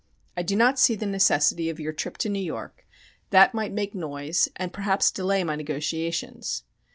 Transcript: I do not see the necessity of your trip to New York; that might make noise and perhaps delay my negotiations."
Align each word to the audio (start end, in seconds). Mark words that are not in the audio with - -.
I 0.35 0.41
do 0.41 0.55
not 0.55 0.79
see 0.79 0.95
the 0.95 1.05
necessity 1.05 1.69
of 1.69 1.79
your 1.79 1.93
trip 1.93 2.17
to 2.17 2.29
New 2.29 2.39
York; 2.41 2.87
that 3.29 3.53
might 3.53 3.71
make 3.71 3.93
noise 3.93 4.49
and 4.55 4.73
perhaps 4.73 5.11
delay 5.11 5.43
my 5.43 5.55
negotiations." 5.55 6.63